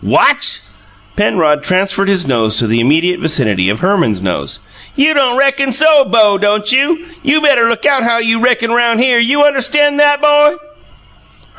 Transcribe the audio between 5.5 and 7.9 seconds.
so, 'bo, don't you? You better look